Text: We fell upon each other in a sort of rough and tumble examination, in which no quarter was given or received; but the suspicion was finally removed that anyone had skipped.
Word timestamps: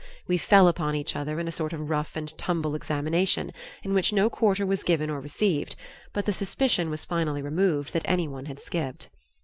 We 0.27 0.39
fell 0.39 0.67
upon 0.67 0.95
each 0.95 1.15
other 1.15 1.39
in 1.39 1.47
a 1.47 1.51
sort 1.51 1.73
of 1.73 1.91
rough 1.91 2.15
and 2.15 2.35
tumble 2.35 2.73
examination, 2.73 3.51
in 3.83 3.93
which 3.93 4.11
no 4.11 4.31
quarter 4.31 4.65
was 4.65 4.81
given 4.81 5.11
or 5.11 5.19
received; 5.19 5.75
but 6.11 6.25
the 6.25 6.33
suspicion 6.33 6.89
was 6.89 7.05
finally 7.05 7.43
removed 7.43 7.93
that 7.93 8.01
anyone 8.09 8.47
had 8.47 8.59
skipped. 8.59 9.09